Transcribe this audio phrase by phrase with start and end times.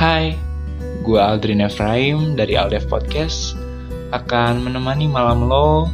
[0.00, 0.32] Hai,
[1.04, 3.52] gue Aldrin Efraim dari Aldef Podcast
[4.16, 5.92] akan menemani malam lo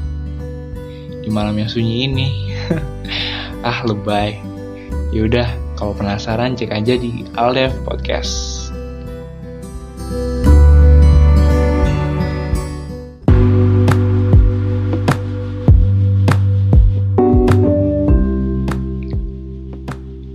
[1.19, 2.55] di malam yang sunyi ini.
[3.67, 4.39] ah, lebay.
[5.11, 8.71] Yaudah, kalau penasaran cek aja di Aldef Podcast.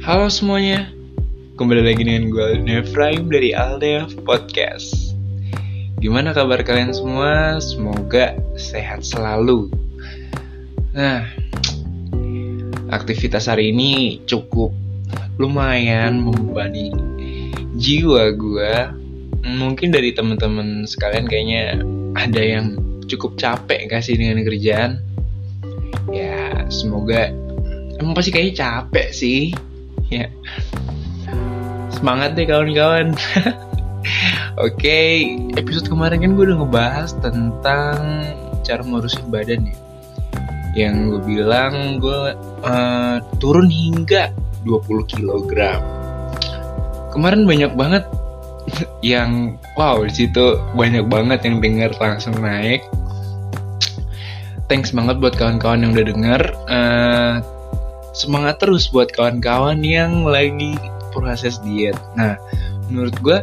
[0.04, 0.92] Halo semuanya,
[1.62, 5.14] kembali lagi dengan gue Nefraim dari Aldef Podcast.
[6.02, 7.62] Gimana kabar kalian semua?
[7.62, 9.70] Semoga sehat selalu.
[10.98, 11.22] Nah,
[12.90, 14.74] aktivitas hari ini cukup
[15.38, 16.98] lumayan membebani
[17.78, 18.74] jiwa gue.
[19.46, 21.78] Mungkin dari teman-teman sekalian kayaknya
[22.18, 24.98] ada yang cukup capek kasih dengan kerjaan.
[26.10, 27.30] Ya, semoga
[28.02, 29.54] emang pasti kayaknya capek sih
[30.12, 30.28] ya
[32.02, 33.14] semangat deh kawan-kawan.
[34.58, 35.14] Oke okay,
[35.54, 38.26] episode kemarin kan gue udah ngebahas tentang
[38.66, 39.78] cara ngurusin badan ya.
[40.74, 42.34] Yang gue bilang gue
[42.66, 44.34] uh, turun hingga
[44.66, 45.78] 20 kg
[47.14, 48.08] kemarin banyak banget
[49.04, 52.82] yang wow di situ banyak banget yang denger langsung naik.
[54.66, 56.42] Thanks banget buat kawan-kawan yang udah denger.
[56.66, 57.34] Uh,
[58.18, 60.80] semangat terus buat kawan-kawan yang lagi
[61.12, 61.96] proses diet.
[62.16, 62.40] Nah,
[62.88, 63.40] menurut gue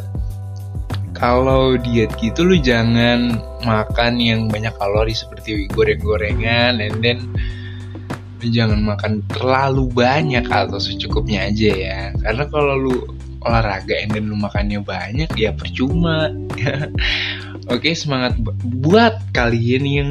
[1.14, 7.18] kalau diet gitu lu jangan makan yang banyak kalori seperti goreng-gorengan and then
[8.38, 11.98] lu jangan makan terlalu banyak atau secukupnya aja ya.
[12.22, 12.96] Karena kalau lu
[13.42, 16.30] olahraga and then lu makannya banyak ya percuma.
[17.74, 20.10] Oke, semangat buat kalian yang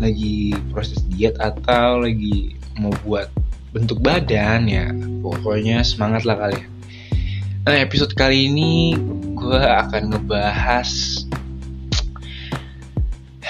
[0.00, 3.28] lagi proses diet atau lagi mau buat
[3.70, 4.90] bentuk badan ya
[5.22, 6.69] pokoknya semangat lah kalian
[7.60, 8.96] nah episode kali ini
[9.36, 10.90] gue akan ngebahas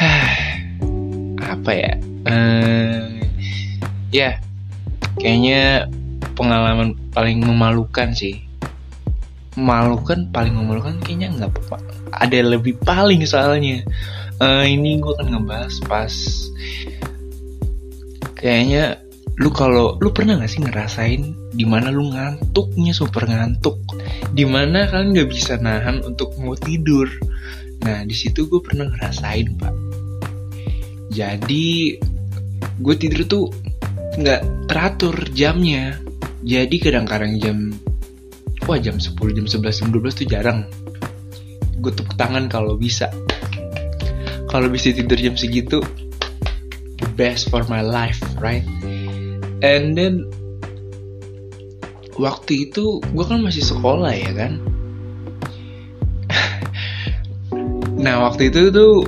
[1.55, 1.93] apa ya?
[2.27, 3.21] Uh,
[4.11, 4.41] ya
[5.21, 5.87] kayaknya
[6.35, 8.43] pengalaman paling memalukan sih.
[9.59, 11.71] Memalukan paling memalukan kayaknya nggak
[12.17, 13.85] ada lebih paling soalnya.
[14.41, 16.15] Uh, ini gue akan ngebahas pas
[18.41, 18.97] kayaknya
[19.41, 23.81] lu kalau lu pernah gak sih ngerasain di mana lu ngantuknya super ngantuk?
[24.37, 27.09] Di mana kalian nggak bisa nahan untuk mau tidur.
[27.81, 29.75] Nah di situ gue pernah ngerasain pak.
[31.09, 31.97] Jadi
[32.85, 33.45] gue tidur tuh
[34.21, 35.97] nggak teratur jamnya.
[36.45, 37.73] Jadi kadang-kadang jam
[38.69, 40.61] wah jam 10 jam 11 jam 12 tuh jarang.
[41.81, 43.09] Gue tepuk tangan kalau bisa.
[44.53, 45.81] Kalau bisa tidur jam segitu
[47.01, 48.67] the best for my life right
[49.61, 50.29] and then
[52.21, 54.53] waktu itu gue kan masih sekolah ya kan?
[58.01, 59.05] Nah waktu itu tuh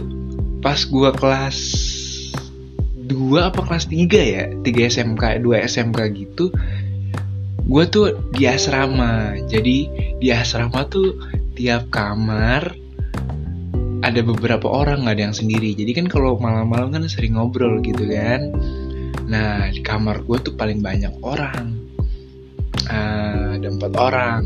[0.61, 1.59] pas gue kelas
[3.09, 6.53] 2 apa kelas 3 ya 3 SMK 2 SMK gitu
[7.63, 9.39] gue tuh di asrama.
[9.49, 9.89] Jadi
[10.21, 11.17] di asrama tuh
[11.57, 12.75] tiap kamar
[14.03, 15.73] ada beberapa orang nggak ada yang sendiri.
[15.73, 18.51] Jadi kan kalau malam-malam kan sering ngobrol gitu kan
[19.29, 21.79] Nah di kamar gue tuh paling banyak orang.
[22.89, 24.43] Uh, Ada empat orang.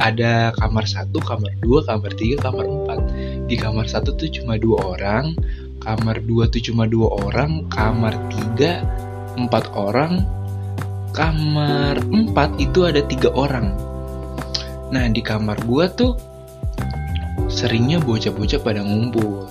[0.00, 3.00] Ada kamar satu, kamar dua, kamar tiga, kamar empat.
[3.46, 5.38] Di kamar satu tuh cuma dua orang
[5.78, 8.82] Kamar dua tuh cuma dua orang Kamar tiga
[9.38, 10.26] empat orang
[11.14, 13.70] Kamar empat itu ada tiga orang.
[14.90, 16.12] Nah di kamar gue tuh
[17.46, 19.46] Seringnya bocah-bocah pada ngumpul.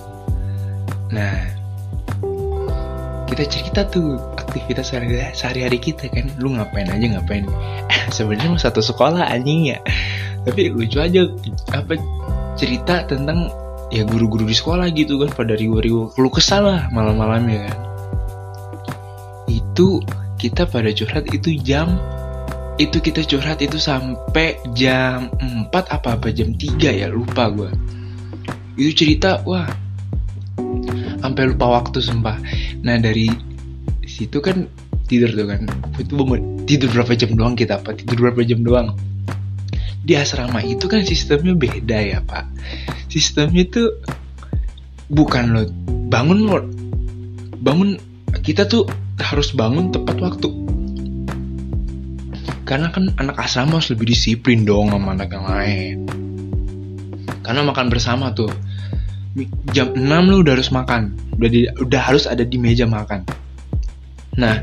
[1.10, 1.56] Nah
[3.26, 4.20] kita cerita tuh
[4.56, 4.96] aktivitas
[5.36, 6.32] sehari-hari kita kan.
[6.40, 7.44] Lu ngapain aja ngapain?
[8.08, 9.78] Sebenarnya mah satu sekolah anjing ya.
[10.48, 11.28] Tapi lucu aja
[11.76, 12.00] apa
[12.56, 13.52] cerita tentang
[13.92, 16.16] ya guru-guru di sekolah gitu kan pada riwa-riwa.
[16.16, 17.78] Keluh kesal lah malam-malamnya kan.
[19.52, 20.00] Itu
[20.40, 22.00] kita pada curhat itu jam
[22.76, 27.72] itu kita curhat itu sampai jam 4 apa apa jam 3 ya lupa gue
[28.76, 29.64] itu cerita wah
[31.24, 32.38] sampai lupa waktu sumpah.
[32.84, 33.26] Nah dari
[34.16, 34.64] situ kan
[35.04, 35.60] tidur tuh kan.
[36.00, 36.16] Itu
[36.64, 38.96] tidur berapa jam doang kita apa tidur berapa jam doang?
[40.06, 42.48] Di asrama itu kan sistemnya beda ya pak.
[43.12, 44.00] Sistemnya tuh
[45.12, 45.62] bukan lo
[46.08, 46.58] bangun lo
[47.60, 48.00] bangun
[48.40, 48.88] kita tuh
[49.20, 50.48] harus bangun tepat waktu.
[52.66, 55.96] Karena kan anak asrama harus lebih disiplin dong sama anak yang lain.
[57.46, 58.50] Karena makan bersama tuh
[59.70, 61.14] jam 6 lu udah harus makan.
[61.38, 63.45] Udah di, udah harus ada di meja makan
[64.36, 64.60] nah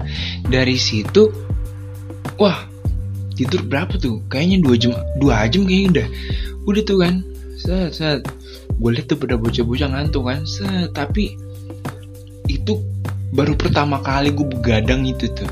[0.47, 1.29] dari situ
[2.37, 2.69] wah
[3.33, 4.21] tidur berapa tuh?
[4.29, 6.07] Kayaknya dua jam dua jam kayaknya udah.
[6.69, 7.15] Udah tuh kan?
[7.57, 8.21] Set set.
[8.77, 10.45] Gue liat tuh pada bocah-bocah ngantuk kan?
[10.45, 11.33] Set tapi
[12.45, 12.77] itu
[13.33, 15.49] baru pertama kali gue begadang itu tuh.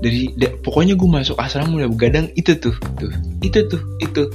[0.00, 3.10] Dari da, pokoknya gue masuk asrama mulai begadang itu tuh tuh.
[3.42, 4.30] Itu tuh itu.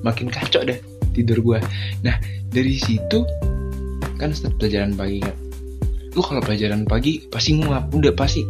[0.00, 0.80] Makin kacau deh
[1.12, 1.58] tidur gue
[2.06, 2.16] nah
[2.50, 3.26] dari situ
[4.16, 5.36] kan setelah pelajaran pagi kan
[6.10, 8.42] lu kalau pelajaran pagi pasti ngap udah pasti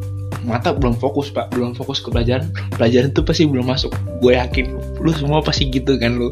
[0.45, 1.53] mata belum fokus pak.
[1.53, 2.49] Belum fokus ke pelajaran.
[2.77, 3.93] Pelajaran tuh pasti belum masuk.
[4.21, 6.29] Gue yakin lu semua pasti gitu kan lu.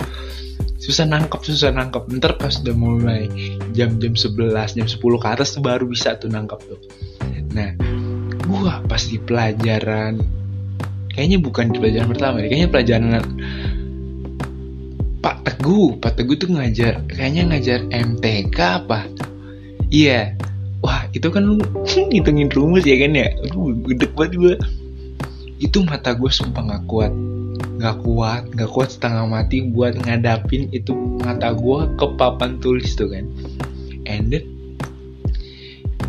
[0.79, 2.09] Susah nangkep susah nangkep.
[2.17, 3.29] Ntar pas udah mulai
[3.77, 6.81] jam-jam 11 jam 10 ke atas tuh baru bisa tuh nangkep tuh.
[7.53, 7.77] Nah
[8.49, 10.25] gua pasti pelajaran
[11.13, 13.09] kayaknya bukan di pelajaran pertama kayaknya pelajaran
[15.19, 15.99] Pak Teguh.
[15.99, 19.05] Pak Teguh tuh ngajar kayaknya ngajar MTK apa?
[19.89, 20.37] Iya.
[20.37, 20.57] wah
[21.12, 21.56] itu kan lu
[22.12, 23.28] ngitungin rumus ya kan ya?
[23.55, 24.55] Lu gede banget gue
[25.58, 27.12] itu mata gue sumpah gak kuat.
[27.78, 33.10] Nggak kuat nggak kuat setengah mati buat ngadapin itu mata gue ke papan tulis tuh
[33.10, 33.26] kan.
[34.06, 34.44] And then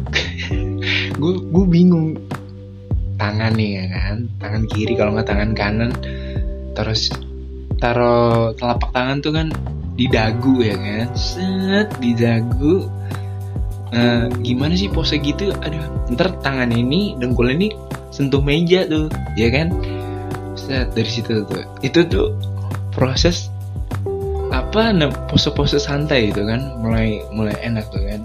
[1.21, 2.17] gue gue bingung.
[3.19, 4.17] Tangan nih ya kan?
[4.39, 5.91] Tangan kiri kalau nggak tangan kanan.
[6.71, 7.11] Terus
[7.79, 9.47] taruh telapak tangan tuh kan
[9.99, 11.07] di dagu ya kan?
[11.19, 12.87] Set di dagu
[13.93, 15.53] uh, gimana sih pose gitu?
[15.63, 15.83] Aduh
[16.13, 17.73] ntar tangan ini dengkul ini
[18.09, 19.73] sentuh meja tuh ya kan?
[20.57, 21.63] Set dari situ tuh.
[21.85, 22.35] Itu tuh
[22.93, 23.49] proses
[24.49, 24.91] apa
[25.29, 26.81] pose-pose santai itu kan?
[26.81, 28.21] Mulai mulai enak tuh kan?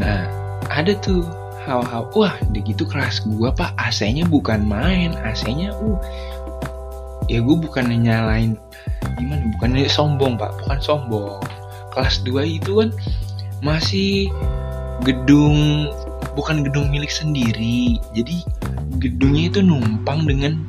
[0.00, 0.24] Nah
[0.72, 1.24] ada tuh
[1.68, 3.76] hal-hal wah gitu kelas gua pak.
[3.76, 6.00] AC-nya bukan main AC-nya uh.
[7.30, 8.58] Ya gue bukan nyalain
[9.14, 9.46] gimana?
[9.54, 10.50] Bukan sombong pak.
[10.66, 11.38] Bukan sombong.
[11.94, 12.90] Kelas 2 itu kan
[13.60, 14.32] masih
[15.04, 15.88] gedung
[16.36, 18.00] bukan gedung milik sendiri.
[18.12, 18.44] Jadi
[19.00, 20.60] gedungnya itu numpang dengan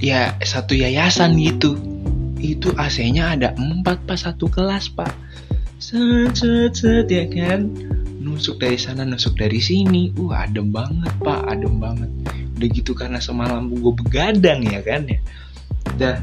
[0.00, 1.76] ya satu yayasan gitu.
[2.40, 5.12] Itu AC-nya ada empat pas satu kelas pak.
[5.80, 7.72] Set set set ya kan?
[8.20, 10.12] Nusuk dari sana nusuk dari sini.
[10.16, 11.44] Uh adem banget pak.
[11.48, 12.10] Adem banget.
[12.56, 15.20] Udah gitu karena semalam gue begadang ya kan ya.
[15.96, 16.16] Udah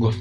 [0.00, 0.12] gue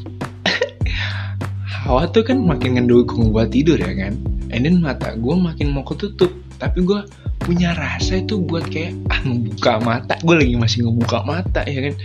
[1.90, 4.14] hawa tuh kan makin ngedukung gue tidur ya kan.
[4.54, 6.30] And then mata gue makin mau ketutup.
[6.62, 7.02] Tapi gue
[7.42, 10.14] punya rasa itu buat kayak ah ngebuka mata.
[10.22, 11.96] Gue lagi masih ngebuka mata ya kan.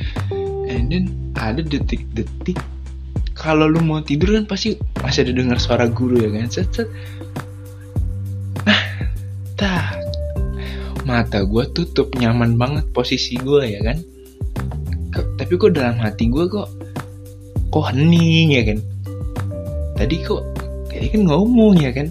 [0.64, 1.04] And then
[1.36, 2.56] ada detik-detik
[3.36, 6.48] kalau lu mau tidur kan pasti masih ada dengar suara guru ya kan.
[6.48, 6.88] Set set.
[8.64, 8.80] Nah
[9.60, 10.00] tak
[11.04, 14.00] mata gue tutup nyaman banget posisi gue ya kan.
[15.12, 16.72] Tapi kok dalam hati gue kok
[17.68, 18.93] kok hening ya kan
[19.94, 20.42] tadi kok
[20.90, 22.10] tadi kan ngomong ya kan?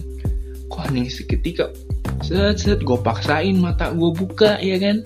[0.68, 1.72] Kok hening seketika?
[2.24, 5.00] Set set gue paksain mata gue buka ya kan?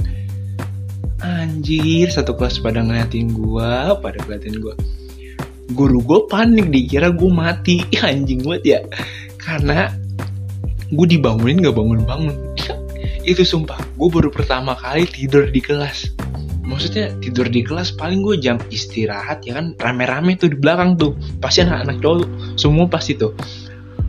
[1.21, 3.71] Anjir satu kelas pada ngeliatin gue
[4.01, 4.75] pada ngeliatin gue
[5.73, 7.83] guru gue panik dikira gue mati.
[8.07, 8.79] Anjing banget ya.
[9.37, 9.91] Karena
[10.87, 12.35] gue dibangunin gak bangun-bangun.
[13.29, 16.16] Itu sumpah gue baru pertama kali tidur di kelas
[16.67, 21.15] maksudnya tidur di kelas paling gue jam istirahat ya kan rame-rame tuh di belakang tuh.
[21.39, 22.27] Pasti anak-anak cowok
[22.59, 23.31] semua pasti tuh.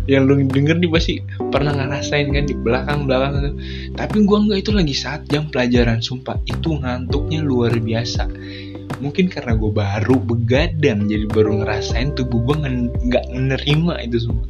[0.09, 1.15] Yang lu denger nih pasti
[1.53, 3.55] pernah ngerasain kan di belakang belakang tuh.
[3.95, 6.37] Tapi gue nggak itu lagi saat jam pelajaran sumpah.
[6.45, 8.27] Itu ngantuknya luar biasa.
[8.99, 12.57] Mungkin karena gue baru begadang jadi baru ngerasain tubuh gue
[13.07, 14.45] nggak menerima itu semua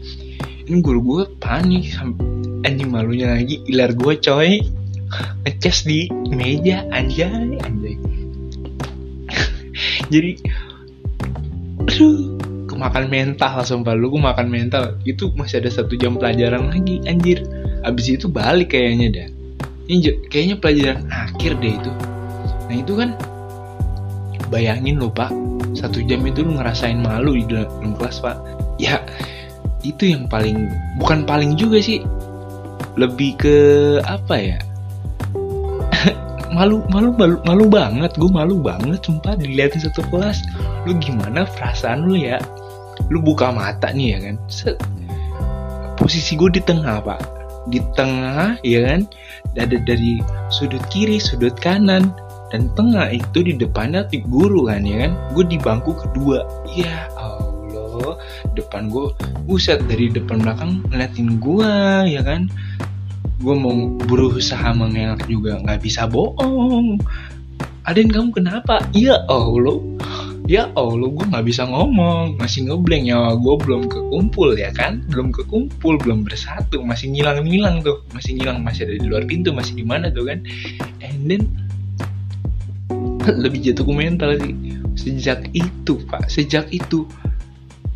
[0.69, 1.97] ini guru gue panik
[2.69, 4.61] anjing malunya lagi ilar gue coy
[5.45, 7.97] ngecas di meja anjay anjay.
[10.13, 10.33] Jadi
[11.89, 12.37] aduh
[12.69, 17.43] kemakan mental sumpah lu makan mental itu masih ada satu jam pelajaran lagi anjir.
[17.83, 19.29] Abis itu balik kayaknya dah
[19.89, 21.93] ini kayaknya pelajaran akhir deh itu.
[22.69, 23.11] Nah itu kan
[24.53, 25.33] bayangin lo pak.
[25.73, 28.37] Satu jam itu lu ngerasain malu di dalam kelas pak.
[28.77, 29.01] Ya
[29.81, 30.69] itu yang paling
[31.01, 32.05] bukan paling juga sih.
[33.01, 33.57] Lebih ke
[34.05, 34.59] apa ya
[36.53, 40.43] malu malu malu malu banget gue malu banget sumpah dilihatin satu kelas.
[40.89, 42.41] Lu gimana perasaan lu ya?
[43.13, 44.37] Lu buka mata nih ya kan?
[44.49, 44.77] Set.
[45.99, 47.21] posisi gue di tengah pak.
[47.69, 49.01] Di tengah ya kan?
[49.59, 52.15] Ada dari sudut kiri sudut kanan
[52.55, 55.13] dan tengah itu di depannya di guru kan ya kan?
[55.35, 56.47] Gue di bangku kedua.
[56.71, 58.15] Ya Allah.
[58.55, 59.11] Depan gue
[59.45, 61.73] buset dari depan belakang ngeliatin gue
[62.07, 62.47] ya kan
[63.39, 66.99] gue mau berusaha mengelak juga nggak bisa bohong.
[67.87, 68.83] Aden kamu kenapa?
[68.93, 69.79] Ya Allah.
[70.51, 72.35] Ya Allah gue nggak bisa ngomong.
[72.37, 75.07] Masih ngebleng ya gue belum kekumpul ya kan?
[75.07, 76.83] Belum kekumpul belum bersatu.
[76.83, 78.03] Masih ngilang ngilang tuh.
[78.11, 80.43] Masih ngilang masih ada di luar pintu masih di mana tuh kan?
[80.99, 81.43] And then
[83.29, 84.55] lebih jatuh ke mental sih.
[84.99, 86.27] Sejak itu pak.
[86.27, 87.07] Sejak itu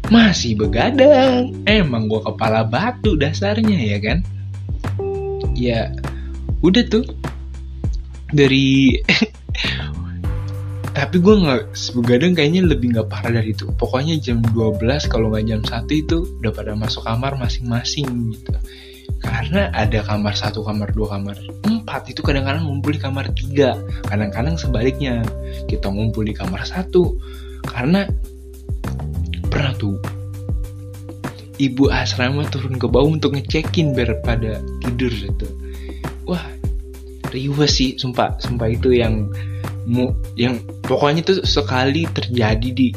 [0.07, 1.51] masih begadang.
[1.67, 4.23] Emang gue kepala batu dasarnya ya kan
[5.63, 5.95] ya
[6.67, 7.07] udah tuh.
[8.33, 8.97] Dari
[10.99, 13.71] tapi gue nggak begadang kayaknya lebih nggak parah dari itu.
[13.79, 18.53] Pokoknya jam 12 kalau nggak jam satu itu udah pada masuk kamar masing-masing gitu.
[19.23, 23.79] Karena ada kamar satu kamar dua kamar empat itu kadang-kadang ngumpul di kamar tiga.
[24.11, 25.23] Kadang-kadang sebaliknya
[25.71, 27.15] kita ngumpul di kamar satu.
[27.63, 28.03] Karena
[29.47, 29.95] pernah tuh
[31.61, 35.47] ibu asrama turun ke bawah untuk ngecekin biar pada tidur gitu.
[36.25, 36.43] Wah
[37.33, 38.37] riuh sih sumpah.
[38.41, 39.29] Sumpah itu yang
[39.89, 42.89] mu yang pokoknya tuh sekali terjadi di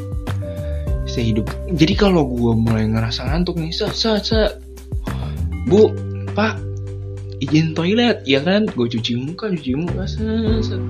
[1.10, 1.48] sehidup.
[1.72, 4.40] Jadi kalau gue mulai ngerasa ngantuk nih se se se
[5.66, 5.90] bu
[6.38, 6.60] pak
[7.42, 8.68] izin toilet ya kan?
[8.70, 10.82] Gue cuci muka cuci muka set,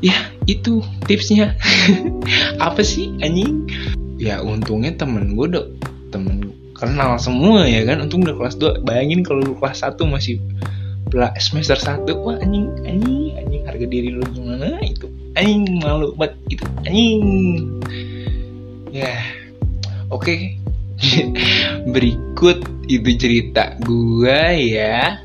[0.00, 0.16] ya
[0.48, 1.56] itu tipsnya.
[2.66, 3.68] Apa sih anjing?
[4.20, 5.64] Ya untungnya temen gue udah
[6.80, 8.00] kenal semua ya kan?
[8.00, 10.40] Untung udah kelas 2 bayangin kalau lu kelas 1 masih
[11.36, 13.62] semester 1 wah anjing anjing anjing.
[13.68, 14.80] Harga diri lu gimana?
[14.80, 16.40] Itu anjing malu banget.
[16.48, 17.22] Itu anjing.
[18.90, 19.12] Ya
[20.08, 20.24] oke.
[20.24, 20.40] Okay.
[21.94, 25.20] berikut itu cerita gua ya.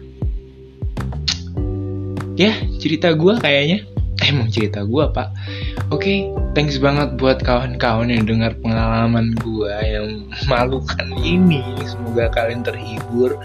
[2.36, 2.52] Ya
[2.84, 3.95] cerita gua kayaknya
[4.32, 5.30] emang cerita gua pak.
[5.90, 6.18] Oke okay,
[6.58, 11.62] thanks banget buat kawan-kawan yang dengar pengalaman gua yang malukan ini.
[11.86, 13.38] Semoga kalian terhibur.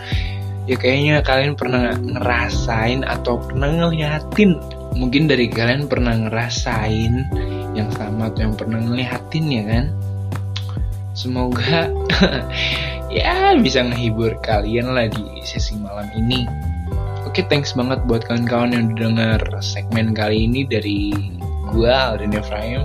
[0.68, 4.54] Ya kayaknya kalian pernah ngerasain atau pernah ngeliatin.
[4.94, 7.26] Mungkin dari kalian pernah ngerasain
[7.74, 9.84] yang sama atau yang pernah ngeliatin ya kan?
[11.14, 11.90] Semoga
[13.10, 16.69] ya bisa ngehibur kalian lah di sesi malam ini
[17.40, 21.08] Oke, thanks banget buat kawan-kawan yang udah denger segmen kali ini dari
[21.72, 22.84] gua Alden Efraim.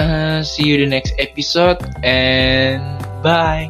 [0.00, 2.80] Uh, see you the next episode and
[3.20, 3.68] bye.